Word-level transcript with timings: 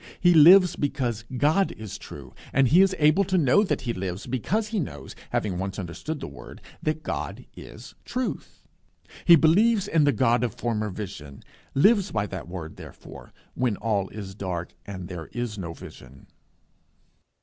He 0.19 0.33
lives 0.33 0.75
because 0.75 1.25
God 1.37 1.73
is 1.73 1.99
true; 1.99 2.33
and 2.53 2.69
he 2.69 2.81
is 2.81 2.95
able 2.97 3.23
to 3.25 3.37
know 3.37 3.61
that 3.63 3.81
he 3.81 3.93
lives 3.93 4.25
because 4.25 4.69
he 4.69 4.79
knows, 4.79 5.15
having 5.29 5.59
once 5.59 5.77
understood 5.77 6.19
the 6.19 6.27
word, 6.27 6.59
that 6.81 7.03
God 7.03 7.45
is 7.55 7.93
truth. 8.03 8.63
He 9.25 9.35
believes 9.35 9.87
in 9.87 10.05
the 10.05 10.11
God 10.11 10.43
of 10.43 10.55
former 10.55 10.89
vision, 10.89 11.43
lives 11.75 12.09
by 12.11 12.25
that 12.25 12.47
word 12.47 12.77
therefore, 12.77 13.31
when 13.53 13.77
all 13.77 14.09
is 14.09 14.33
dark 14.33 14.73
and 14.87 15.07
there 15.07 15.27
is 15.33 15.59
no 15.59 15.71
vision. 15.71 16.25